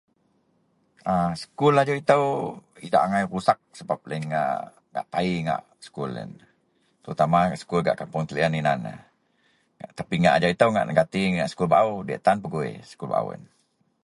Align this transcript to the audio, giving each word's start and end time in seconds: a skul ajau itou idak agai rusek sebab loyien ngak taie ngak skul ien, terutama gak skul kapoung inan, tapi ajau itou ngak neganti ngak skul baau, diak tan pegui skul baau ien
a 1.11 1.13
skul 1.43 1.79
ajau 1.81 1.97
itou 2.03 2.25
idak 2.87 3.05
agai 3.05 3.23
rusek 3.33 3.59
sebab 3.79 3.99
loyien 4.09 4.25
ngak 4.93 5.05
taie 5.13 5.35
ngak 5.45 5.61
skul 5.87 6.11
ien, 6.19 6.31
terutama 7.03 7.37
gak 7.49 7.61
skul 7.63 7.81
kapoung 7.99 8.25
inan, 8.61 8.79
tapi 9.97 10.15
ajau 10.35 10.53
itou 10.55 10.69
ngak 10.71 10.87
neganti 10.87 11.21
ngak 11.35 11.51
skul 11.51 11.69
baau, 11.73 11.91
diak 12.07 12.21
tan 12.25 12.37
pegui 12.43 12.71
skul 12.91 13.09
baau 13.13 13.27
ien 13.33 13.43